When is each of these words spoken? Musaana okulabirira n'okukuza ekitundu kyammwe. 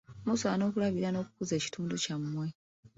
Musaana 0.25 0.63
okulabirira 0.67 1.09
n'okukuza 1.11 1.53
ekitundu 1.55 1.95
kyammwe. 2.03 2.47